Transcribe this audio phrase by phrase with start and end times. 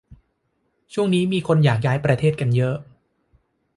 [0.93, 2.75] ช่วงนี้มีคนอยากย้ายประเทศกันเยอะ